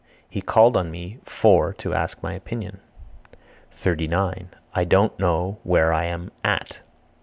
He 0.27 0.41
called 0.41 0.75
on 0.75 0.89
me 0.89 1.19
(for) 1.25 1.73
to 1.75 1.93
ask 1.93 2.23
my 2.23 2.33
opinion. 2.33 2.79
39. 3.69 4.49
I 4.73 4.83
don't 4.83 5.19
know 5.19 5.59
where 5.61 5.93
I 5.93 6.05
am 6.05 6.31
(at). 6.43 6.79